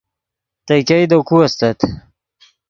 تے 0.65 0.75
ګئے 0.87 1.03
دے 1.09 1.17
کو 1.27 1.35
استت 1.45 1.79